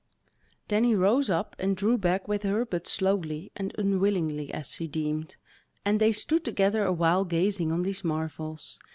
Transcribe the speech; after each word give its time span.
Then 0.67 0.83
he 0.83 0.95
rose 0.95 1.29
up 1.29 1.55
and 1.59 1.77
drew 1.77 1.95
back 1.95 2.27
with 2.27 2.41
her 2.41 2.65
but 2.65 2.87
slowly 2.87 3.51
and 3.55 3.71
unwillingly 3.77 4.51
as 4.51 4.67
she 4.71 4.87
deemed; 4.87 5.35
and 5.85 5.99
they 5.99 6.11
stood 6.11 6.43
together 6.43 6.83
a 6.83 6.91
while 6.91 7.23
gazing 7.23 7.71
on 7.71 7.83
these 7.83 8.03
marvels. 8.03 8.79